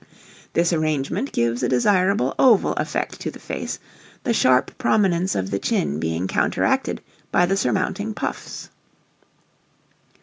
[0.53, 3.77] This arrangement gives a desirable oval effect to the face,
[4.23, 8.69] the sharp prominence of the chin being counteracted by the surmounting puffs.